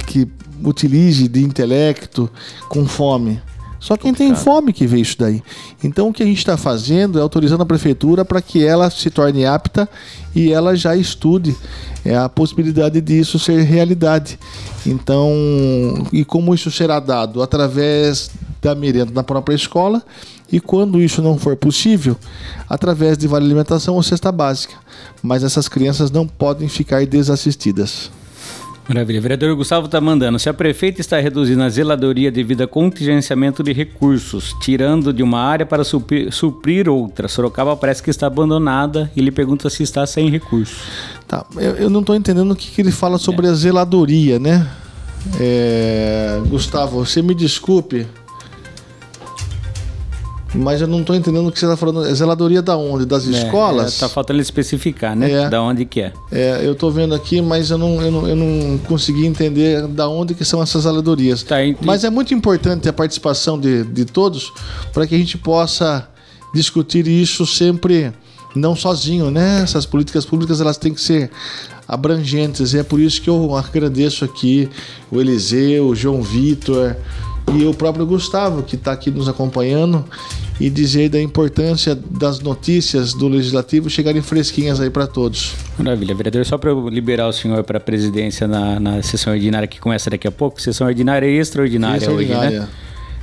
que 0.09 0.29
utilize 0.65 1.29
de 1.29 1.41
intelecto 1.41 2.29
com 2.69 2.85
fome? 2.85 3.41
Só 3.85 3.99
quem 3.99 4.15
tem 4.15 4.35
fome 4.35 4.73
que 4.73 4.87
vê 4.87 4.99
isso 4.99 5.15
daí. 5.19 5.43
Então 5.83 6.09
o 6.09 6.13
que 6.13 6.23
a 6.23 6.27
gente 6.27 6.39
está 6.39 6.57
fazendo 6.57 7.19
é 7.19 7.21
autorizando 7.23 7.61
a 7.61 7.67
prefeitura 7.67 8.25
para 8.25 8.41
que 8.41 8.65
ela 8.65 8.89
se 8.89 9.11
torne 9.11 9.45
apta 9.45 9.87
e 10.35 10.51
ela 10.51 10.75
já 10.75 10.97
estude 10.97 11.55
é, 12.03 12.17
a 12.17 12.27
possibilidade 12.27 12.99
disso 13.03 13.39
ser 13.39 13.61
realidade. 13.61 14.39
Então, 14.87 15.31
e 16.11 16.25
como 16.25 16.55
isso 16.55 16.71
será 16.71 16.99
dado? 16.99 17.43
Através 17.43 18.31
da 18.63 18.75
merenda 18.75 19.13
na 19.13 19.23
própria 19.23 19.55
escola 19.55 20.03
e 20.51 20.61
quando 20.61 20.99
isso 20.99 21.21
não 21.21 21.37
for 21.37 21.55
possível, 21.55 22.17
através 22.67 23.19
de 23.19 23.29
vale 23.29 23.45
alimentação 23.45 23.97
ou 23.97 24.03
cesta 24.03 24.33
básica. 24.33 24.77
Mas 25.23 25.45
essas 25.45 25.69
crianças 25.69 26.11
não 26.11 26.27
podem 26.27 26.69
ficar 26.69 27.05
desassistidas. 27.05 28.11
Maravilha. 28.89 29.21
Vereador 29.21 29.55
Gustavo 29.57 29.87
está 29.87 30.01
mandando. 30.01 30.39
Se 30.39 30.49
a 30.49 30.55
prefeita 30.55 31.01
está 31.01 31.19
reduzindo 31.19 31.63
a 31.63 31.69
zeladoria 31.69 32.31
devido 32.31 32.63
a 32.63 32.67
contingenciamento 32.67 33.63
de 33.63 33.73
recursos, 33.73 34.55
tirando 34.61 35.13
de 35.13 35.23
uma 35.23 35.41
área 35.41 35.65
para 35.65 35.83
suprir, 35.85 36.31
suprir 36.31 36.89
outra, 36.89 37.27
Sorocaba 37.27 37.77
parece 37.77 38.03
que 38.03 38.11
está 38.11 38.27
abandonada 38.27 39.11
e 39.17 39.21
ele 39.21 39.31
pergunta 39.31 39.71
se 39.71 39.83
está 39.83 40.07
sem 40.07 40.29
recursos. 40.29 40.83
Tá, 41.27 41.47
eu, 41.57 41.77
eu 41.77 41.91
não 41.91 42.01
estou 42.01 42.15
entendendo 42.15 42.51
o 42.51 42.57
que, 42.57 42.71
que 42.71 42.83
ele 42.83 42.93
fala 42.93 43.17
sobre 43.17 43.47
a 43.47 43.55
zeladoria, 43.55 44.39
né? 44.39 44.69
É, 45.41 46.43
Gustavo, 46.49 47.03
você 47.03 47.23
me 47.23 47.35
desculpe, 47.35 48.07
mas 50.55 50.81
eu 50.81 50.87
não 50.87 51.01
estou 51.01 51.17
entendendo 51.17 51.49
o 51.49 51.53
que 51.53 51.59
você 51.59 51.67
está 51.67 51.77
falando. 51.77 52.07
É 52.07 52.15
zeladoria 52.15 52.63
da 52.63 52.77
onde? 52.77 53.05
Das 53.05 53.25
escolas? 53.25 53.97
É, 53.97 54.01
tá 54.01 54.09
faltando 54.09 54.37
ele 54.37 54.43
especificar, 54.43 55.17
né? 55.17 55.31
É. 55.31 55.49
Da 55.49 55.61
onde 55.63 55.85
que 55.85 56.01
é. 56.01 56.13
É, 56.31 56.61
eu 56.63 56.73
estou 56.73 56.91
vendo 56.91 57.15
aqui, 57.15 57.41
mas 57.43 57.71
eu 57.71 57.79
não, 57.79 58.01
eu, 58.01 58.11
não, 58.11 58.29
eu 58.29 58.37
não 58.37 58.79
consegui 58.79 59.27
entender 59.27 59.87
da 59.89 60.09
onde 60.09 60.35
que 60.35 60.45
são 60.45 60.63
essas 60.63 60.85
zeladorias. 60.85 61.43
Tá, 61.43 61.57
Mas 61.81 62.05
é 62.05 62.11
muito 62.11 62.33
importante 62.33 62.89
a 62.89 62.93
participação 62.93 63.59
de, 63.59 63.85
de 63.85 64.05
todos 64.05 64.53
para 64.93 65.07
que 65.07 65.15
a 65.15 65.19
gente 65.19 65.37
possa 65.37 66.09
discutir 66.55 67.07
isso 67.09 67.45
sempre 67.45 68.13
não 68.55 68.77
sozinho, 68.77 69.31
né? 69.31 69.63
Essas 69.63 69.85
políticas 69.85 70.25
públicas 70.25 70.61
elas 70.61 70.79
têm 70.79 70.95
que 70.95 71.01
ser 71.01 71.31
abrangentes 71.87 72.73
e 72.73 72.79
é 72.79 72.83
por 72.83 73.01
isso 73.01 73.21
que 73.21 73.29
eu 73.29 73.55
agradeço 73.57 74.25
aqui 74.25 74.69
o 75.11 75.21
Eliseu, 75.21 75.89
o 75.89 75.95
João 75.95 76.23
Vitor 76.23 76.97
e 77.53 77.65
o 77.65 77.75
próprio 77.75 78.07
Gustavo 78.07 78.63
que 78.63 78.77
está 78.77 78.93
aqui 78.93 79.11
nos 79.11 79.29
acompanhando 79.29 80.05
e 80.61 80.71
dizer 80.71 81.09
da 81.09 81.21
importância 81.21 81.95
das 81.95 82.41
notícias 82.41 83.13
do 83.13 83.29
legislativo 83.29 83.91
chegarem 83.91 84.23
fresquinhas 84.23 84.81
aí 84.81 84.89
para 84.89 85.07
todos. 85.07 85.55
Maravilha. 85.79 86.15
Vereador, 86.15 86.45
só 86.47 86.57
para 86.57 86.71
eu 86.71 86.89
liberar 86.89 87.29
o 87.29 87.33
senhor 87.33 87.63
para 87.65 87.79
a 87.79 87.81
presidência 87.81 88.47
na, 88.47 88.79
na 88.79 89.03
sessão 89.03 89.33
ordinária 89.33 89.67
que 89.67 89.81
começa 89.81 90.09
daqui 90.09 90.29
a 90.29 90.33
pouco, 90.33 90.63
sessão 90.63 90.87
ordinária 90.87 91.27
e 91.27 91.39
extraordinária, 91.39 92.09
hoje, 92.11 92.23
Extraordinária. 92.23 92.61
né? 92.61 92.69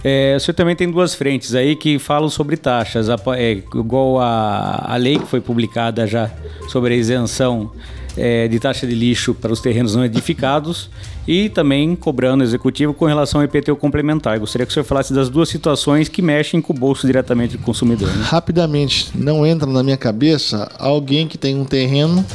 É, 0.04 0.36
o 0.36 0.40
senhor 0.40 0.56
também 0.56 0.76
tem 0.76 0.90
duas 0.90 1.14
frentes 1.14 1.54
aí 1.54 1.76
que 1.76 2.00
falam 2.00 2.28
sobre 2.28 2.58
taxas, 2.58 3.08
é, 3.38 3.52
igual 3.52 4.20
a, 4.20 4.94
a 4.94 4.96
lei 4.98 5.20
que 5.20 5.28
foi 5.28 5.40
publicada 5.40 6.08
já 6.08 6.30
sobre 6.68 6.96
a 6.96 6.98
isenção 6.98 7.72
é, 8.18 8.48
de 8.48 8.60
taxa 8.60 8.86
de 8.86 8.94
lixo 8.94 9.34
para 9.34 9.52
os 9.52 9.60
terrenos 9.60 9.96
não 9.96 10.04
edificados 10.04 10.90
e 11.28 11.50
também 11.50 11.96
cobrando 11.96 12.44
executivo 12.44 12.94
com 12.94 13.06
relação 13.06 13.42
ao 13.42 13.46
IPTU 13.46 13.76
complementar. 13.76 14.40
Gostaria 14.40 14.66
que 14.66 14.72
o 14.72 14.74
senhor 14.74 14.86
falasse 14.86 15.14
das 15.14 15.30
duas 15.30 15.50
situações 15.50 16.10
que 16.10 16.22
mexem 16.22 16.62
com 16.62 16.74
o 16.74 16.76
bolso 16.76 17.06
diretamente 17.06 17.58
do 17.58 17.64
consumidor. 17.64 18.10
Né? 18.10 18.24
Rapidamente, 18.24 19.12
não 19.16 19.46
entra 19.46 19.70
na 19.70 19.84
minha 19.84 19.98
cabeça 19.98 20.72
alguém 20.78 21.28
que 21.28 21.38
tem 21.38 21.56
um 21.56 21.66
terreno 21.66 22.26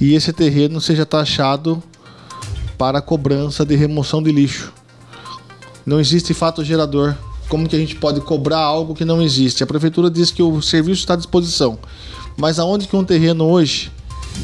e 0.00 0.14
esse 0.14 0.32
terreno 0.32 0.80
seja 0.80 1.04
taxado 1.04 1.82
para 2.76 3.00
cobrança 3.00 3.64
de 3.64 3.74
remoção 3.74 4.22
de 4.22 4.30
lixo. 4.30 4.72
Não 5.84 5.98
existe 5.98 6.34
fato 6.34 6.64
gerador. 6.64 7.14
Como 7.48 7.66
que 7.66 7.74
a 7.74 7.78
gente 7.78 7.96
pode 7.96 8.20
cobrar 8.20 8.58
algo 8.58 8.94
que 8.94 9.06
não 9.06 9.22
existe? 9.22 9.64
A 9.64 9.66
prefeitura 9.66 10.10
diz 10.10 10.30
que 10.30 10.42
o 10.42 10.60
serviço 10.60 11.00
está 11.00 11.14
à 11.14 11.16
disposição. 11.16 11.78
Mas 12.36 12.58
aonde 12.58 12.86
que 12.86 12.94
um 12.94 13.02
terreno 13.02 13.46
hoje 13.46 13.90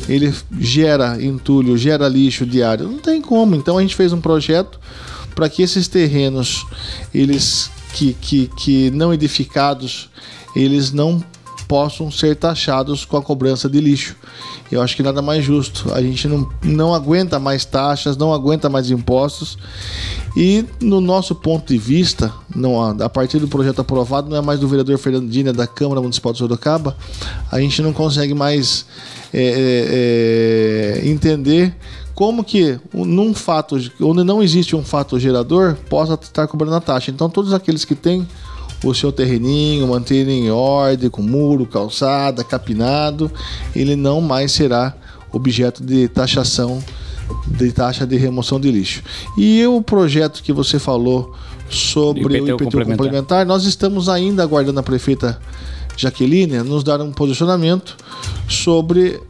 ele 0.08 0.34
gera 0.58 1.22
entulho, 1.22 1.76
gera 1.76 2.08
lixo 2.08 2.46
diário? 2.46 2.88
Não 2.88 2.98
tem 2.98 3.20
como. 3.20 3.54
Então 3.54 3.78
a 3.78 3.82
gente 3.82 3.94
fez 3.94 4.12
um 4.12 4.20
projeto 4.20 4.78
para 5.34 5.48
que 5.48 5.62
esses 5.62 5.88
terrenos, 5.88 6.64
eles 7.12 7.70
que, 7.94 8.14
que, 8.14 8.50
que 8.56 8.90
não 8.90 9.12
edificados, 9.12 10.08
eles 10.54 10.92
não 10.92 11.22
possam 11.74 12.08
ser 12.08 12.36
taxados 12.36 13.04
com 13.04 13.16
a 13.16 13.22
cobrança 13.22 13.68
de 13.68 13.80
lixo. 13.80 14.14
Eu 14.70 14.80
acho 14.80 14.94
que 14.94 15.02
nada 15.02 15.20
mais 15.20 15.44
justo. 15.44 15.92
A 15.92 16.00
gente 16.00 16.28
não, 16.28 16.48
não 16.62 16.94
aguenta 16.94 17.40
mais 17.40 17.64
taxas, 17.64 18.16
não 18.16 18.32
aguenta 18.32 18.68
mais 18.70 18.92
impostos. 18.92 19.58
E 20.36 20.64
no 20.80 21.00
nosso 21.00 21.34
ponto 21.34 21.72
de 21.72 21.76
vista, 21.76 22.32
não, 22.54 22.80
a 22.80 23.08
partir 23.08 23.40
do 23.40 23.48
projeto 23.48 23.80
aprovado, 23.80 24.30
não 24.30 24.36
é 24.36 24.40
mais 24.40 24.60
do 24.60 24.68
vereador 24.68 24.96
Fernando 24.98 25.28
Dina 25.28 25.52
da 25.52 25.66
Câmara 25.66 26.00
Municipal 26.00 26.32
de 26.32 26.38
Sorocaba, 26.38 26.96
a 27.50 27.58
gente 27.58 27.82
não 27.82 27.92
consegue 27.92 28.34
mais 28.34 28.86
é, 29.32 29.42
é, 29.42 31.02
é, 31.02 31.08
entender 31.08 31.74
como 32.14 32.44
que 32.44 32.78
num 32.92 33.34
fato 33.34 33.76
onde 34.00 34.22
não 34.22 34.40
existe 34.40 34.76
um 34.76 34.84
fato 34.84 35.18
gerador 35.18 35.74
possa 35.90 36.14
estar 36.14 36.46
cobrando 36.46 36.76
a 36.76 36.80
taxa. 36.80 37.10
Então 37.10 37.28
todos 37.28 37.52
aqueles 37.52 37.84
que 37.84 37.96
têm 37.96 38.24
o 38.84 38.94
seu 38.94 39.10
terreninho, 39.10 39.88
manter 39.88 40.28
em 40.28 40.50
ordem, 40.50 41.08
com 41.08 41.22
muro, 41.22 41.66
calçada, 41.66 42.44
capinado, 42.44 43.30
ele 43.74 43.96
não 43.96 44.20
mais 44.20 44.52
será 44.52 44.94
objeto 45.32 45.82
de 45.82 46.08
taxação 46.08 46.82
de 47.46 47.72
taxa 47.72 48.06
de 48.06 48.16
remoção 48.16 48.60
de 48.60 48.70
lixo. 48.70 49.02
E 49.36 49.66
o 49.66 49.80
projeto 49.82 50.42
que 50.42 50.52
você 50.52 50.78
falou 50.78 51.34
sobre 51.70 52.20
IPTU 52.20 52.34
o 52.34 52.36
IPTU 52.36 52.64
complementar. 52.64 52.96
complementar, 52.96 53.46
nós 53.46 53.64
estamos 53.64 54.08
ainda 54.08 54.42
aguardando 54.42 54.78
a 54.78 54.82
prefeita 54.82 55.40
Jaqueline 55.96 56.58
nos 56.58 56.84
dar 56.84 57.00
um 57.00 57.12
posicionamento 57.12 57.96
sobre 58.48 59.20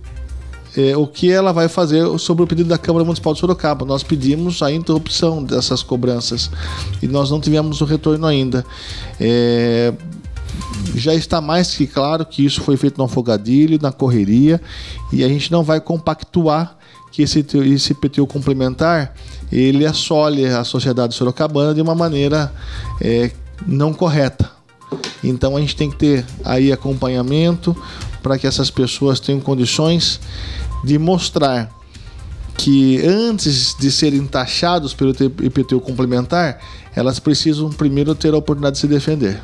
é, 0.76 0.96
o 0.96 1.06
que 1.06 1.30
ela 1.30 1.52
vai 1.52 1.68
fazer 1.68 2.18
sobre 2.18 2.44
o 2.44 2.46
pedido 2.46 2.68
da 2.68 2.78
Câmara 2.78 3.04
Municipal 3.04 3.32
de 3.32 3.40
Sorocaba. 3.40 3.84
Nós 3.84 4.02
pedimos 4.02 4.62
a 4.62 4.72
interrupção 4.72 5.42
dessas 5.42 5.82
cobranças 5.82 6.50
e 7.02 7.06
nós 7.06 7.30
não 7.30 7.40
tivemos 7.40 7.80
o 7.80 7.84
retorno 7.84 8.26
ainda. 8.26 8.64
É, 9.20 9.92
já 10.94 11.14
está 11.14 11.40
mais 11.40 11.74
que 11.74 11.86
claro 11.86 12.24
que 12.24 12.44
isso 12.44 12.60
foi 12.62 12.76
feito 12.76 12.98
no 12.98 13.04
afogadilho, 13.04 13.78
na 13.80 13.92
correria, 13.92 14.60
e 15.12 15.24
a 15.24 15.28
gente 15.28 15.50
não 15.50 15.62
vai 15.62 15.80
compactuar 15.80 16.76
que 17.10 17.22
esse, 17.22 17.44
esse 17.72 17.94
PTU 17.94 18.26
complementar 18.26 19.14
ele 19.52 19.86
assole 19.86 20.46
a 20.46 20.64
sociedade 20.64 21.14
sorocabana 21.14 21.72
de 21.72 21.80
uma 21.80 21.94
maneira 21.94 22.52
é, 23.00 23.30
não 23.66 23.92
correta. 23.92 24.50
Então 25.22 25.56
a 25.56 25.60
gente 25.60 25.76
tem 25.76 25.90
que 25.90 25.96
ter 25.96 26.24
aí 26.44 26.72
acompanhamento 26.72 27.76
para 28.24 28.38
que 28.38 28.46
essas 28.46 28.70
pessoas 28.70 29.20
tenham 29.20 29.38
condições 29.38 30.18
de 30.82 30.98
mostrar 30.98 31.70
que 32.56 33.04
antes 33.06 33.76
de 33.78 33.90
serem 33.90 34.26
taxados 34.26 34.94
pelo 34.94 35.10
IPTU 35.42 35.78
complementar, 35.78 36.58
elas 36.96 37.18
precisam 37.18 37.68
primeiro 37.68 38.14
ter 38.14 38.32
a 38.32 38.38
oportunidade 38.38 38.76
de 38.76 38.80
se 38.80 38.86
defender. 38.86 39.42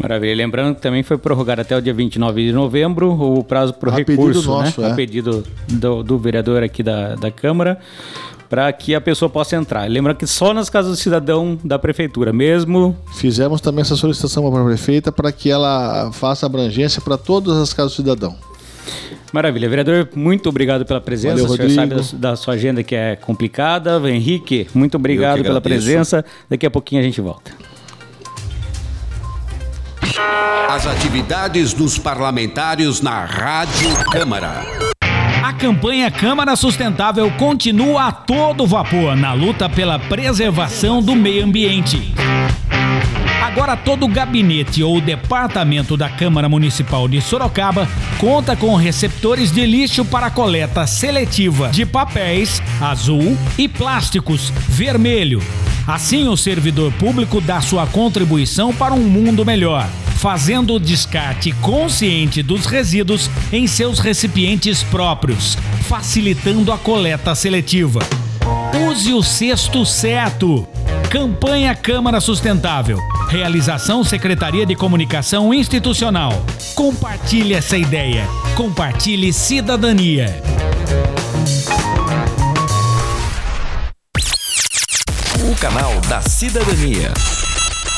Maravilha. 0.00 0.36
Lembrando 0.36 0.76
que 0.76 0.80
também 0.80 1.02
foi 1.02 1.18
prorrogado 1.18 1.60
até 1.60 1.76
o 1.76 1.82
dia 1.82 1.92
29 1.92 2.46
de 2.46 2.52
novembro 2.52 3.10
o 3.10 3.42
prazo 3.42 3.74
para 3.74 3.90
o 3.90 3.92
recurso, 3.92 4.48
nosso, 4.48 4.80
né? 4.80 4.88
É. 4.88 4.92
A 4.92 4.94
pedido 4.94 5.42
do, 5.68 6.04
do, 6.04 6.18
vereador 6.18 6.62
aqui 6.62 6.84
da, 6.84 7.16
da 7.16 7.32
Câmara, 7.32 7.80
para 8.48 8.72
que 8.72 8.94
a 8.94 9.00
pessoa 9.00 9.28
possa 9.28 9.56
entrar. 9.56 9.88
Lembrando 9.88 10.16
que 10.16 10.26
só 10.26 10.54
nas 10.54 10.70
casas 10.70 10.92
do 10.92 10.96
cidadão 10.96 11.58
da 11.62 11.78
prefeitura, 11.78 12.32
mesmo. 12.32 12.96
Fizemos 13.14 13.60
também 13.60 13.82
essa 13.82 13.96
solicitação 13.96 14.50
para 14.50 14.62
a 14.62 14.64
prefeita 14.64 15.12
para 15.12 15.30
que 15.30 15.50
ela 15.50 16.10
faça 16.12 16.46
abrangência 16.46 17.00
para 17.00 17.16
todas 17.16 17.56
as 17.56 17.72
casas 17.72 17.92
do 17.92 17.96
cidadão. 17.96 18.36
Maravilha. 19.32 19.68
Vereador, 19.68 20.08
muito 20.14 20.48
obrigado 20.48 20.86
pela 20.86 21.00
presença. 21.00 21.42
Valeu, 21.42 21.52
o 21.52 21.56
senhor 21.56 21.70
sabe 21.70 21.94
da, 21.94 22.30
da, 22.30 22.36
sua 22.36 22.54
agenda 22.54 22.82
que 22.82 22.94
é 22.94 23.16
complicada. 23.16 24.00
Henrique, 24.08 24.66
muito 24.74 24.96
obrigado 24.96 25.42
pela 25.42 25.60
presença. 25.60 26.24
Daqui 26.48 26.64
a 26.64 26.70
pouquinho 26.70 27.02
a 27.02 27.04
gente 27.04 27.20
volta. 27.20 27.52
As 30.68 30.86
atividades 30.86 31.72
dos 31.72 31.98
parlamentares 31.98 33.00
na 33.00 33.24
Rádio 33.24 33.90
Câmara. 34.12 34.87
A 35.48 35.52
campanha 35.54 36.10
Câmara 36.10 36.54
Sustentável 36.54 37.30
continua 37.30 38.08
a 38.08 38.12
todo 38.12 38.66
vapor 38.66 39.16
na 39.16 39.32
luta 39.32 39.66
pela 39.66 39.98
preservação 39.98 41.02
do 41.02 41.16
meio 41.16 41.42
ambiente. 41.42 42.12
Agora 43.42 43.74
todo 43.74 44.04
o 44.04 44.08
gabinete 44.08 44.82
ou 44.82 45.00
departamento 45.00 45.96
da 45.96 46.10
Câmara 46.10 46.50
Municipal 46.50 47.08
de 47.08 47.22
Sorocaba 47.22 47.88
conta 48.18 48.54
com 48.54 48.76
receptores 48.76 49.50
de 49.50 49.64
lixo 49.64 50.04
para 50.04 50.28
coleta 50.28 50.86
seletiva 50.86 51.70
de 51.70 51.86
papéis 51.86 52.62
azul 52.78 53.34
e 53.56 53.66
plásticos 53.66 54.52
vermelho. 54.68 55.42
Assim, 55.86 56.28
o 56.28 56.36
servidor 56.36 56.92
público 56.92 57.40
dá 57.40 57.62
sua 57.62 57.86
contribuição 57.86 58.74
para 58.74 58.92
um 58.92 59.00
mundo 59.00 59.46
melhor, 59.46 59.88
fazendo 60.18 60.74
o 60.74 60.80
descarte 60.80 61.52
consciente 61.52 62.42
dos 62.42 62.66
resíduos 62.66 63.30
em 63.52 63.66
seus 63.68 64.00
recipientes 64.00 64.82
próprios, 64.82 65.56
facilitando 65.88 66.72
a 66.72 66.78
coleta 66.78 67.34
seletiva. 67.34 68.00
Use 68.90 69.12
o 69.12 69.22
cesto 69.22 69.86
certo. 69.86 70.66
Campanha 71.08 71.74
Câmara 71.74 72.20
Sustentável. 72.20 72.98
Realização 73.28 74.02
Secretaria 74.02 74.66
de 74.66 74.74
Comunicação 74.74 75.54
Institucional. 75.54 76.32
Compartilhe 76.74 77.54
essa 77.54 77.78
ideia. 77.78 78.26
Compartilhe 78.56 79.32
cidadania. 79.32 80.42
O 85.48 85.56
canal 85.60 86.00
da 86.08 86.20
cidadania. 86.22 87.12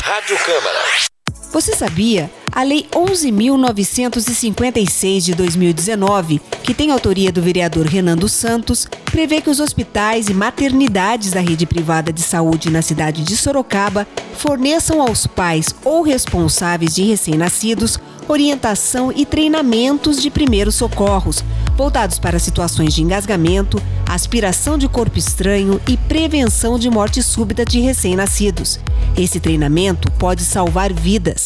Rádio 0.05 0.37
Câmara. 0.45 1.10
Você 1.53 1.75
sabia? 1.75 2.31
A 2.53 2.63
Lei 2.63 2.87
11.956 2.93 5.21
de 5.21 5.35
2019, 5.35 6.41
que 6.63 6.73
tem 6.73 6.93
autoria 6.93 7.33
do 7.33 7.43
vereador 7.43 7.87
Renan 7.87 8.17
dos 8.17 8.31
Santos, 8.31 8.87
prevê 9.11 9.41
que 9.41 9.51
os 9.51 9.59
hospitais 9.59 10.29
e 10.29 10.35
maternidades 10.35 11.33
da 11.33 11.41
rede 11.41 11.67
privada 11.67 12.13
de 12.13 12.23
saúde 12.23 12.71
na 12.71 12.83
cidade 12.83 13.25
de 13.25 13.37
Sorocaba 13.37 14.07
forneçam 14.35 15.03
aos 15.03 15.27
pais 15.27 15.75
ou 15.85 16.03
responsáveis 16.03 16.95
de 16.95 17.03
recém-nascidos 17.03 17.99
orientação 18.31 19.13
e 19.15 19.27
treinamentos 19.27 20.23
de 20.23 20.31
primeiros 20.31 20.77
socorros, 20.77 21.45
voltados 21.77 22.19
para 22.19 22.39
situações 22.39 22.95
de 22.95 23.03
engasgamento, 23.03 23.83
aspiração 24.09 24.79
de 24.79 24.89
corpo 24.89 25.19
estranho 25.19 25.81
e 25.89 25.97
prevenção 25.97 26.79
de 26.79 26.89
morte 26.89 27.23
súbita 27.23 27.65
de 27.65 27.81
recém-nascidos. 27.81 28.79
Esse 29.17 29.41
treinamento 29.41 30.11
pode 30.13 30.45
salvar 30.45 30.93
vidas. 30.93 31.45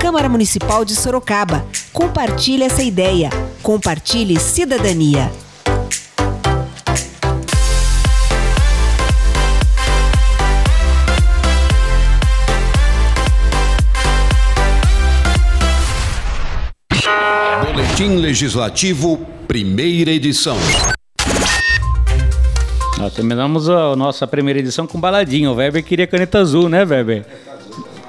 Câmara 0.00 0.28
Municipal 0.28 0.84
de 0.84 0.94
Sorocaba. 0.94 1.66
Compartilhe 1.92 2.62
essa 2.62 2.82
ideia. 2.82 3.30
Compartilhe 3.62 4.38
cidadania. 4.38 5.30
Legislativo, 18.28 19.16
primeira 19.48 20.10
edição. 20.10 20.58
Nós 22.98 23.14
terminamos 23.14 23.70
a 23.70 23.96
nossa 23.96 24.26
primeira 24.26 24.60
edição 24.60 24.86
com 24.86 25.00
baladinho. 25.00 25.50
O 25.50 25.54
Weber 25.54 25.82
queria 25.82 26.06
caneta 26.06 26.38
azul, 26.38 26.68
né, 26.68 26.84
Weber? 26.84 27.24